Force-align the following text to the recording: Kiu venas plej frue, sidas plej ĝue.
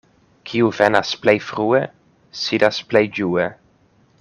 Kiu 0.51 0.71
venas 0.77 1.11
plej 1.25 1.35
frue, 1.49 1.83
sidas 2.45 2.81
plej 2.95 3.05
ĝue. 3.21 3.47